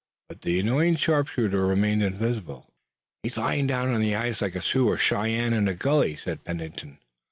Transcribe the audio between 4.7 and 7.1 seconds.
or Cheyenne in a gully," said Pennington.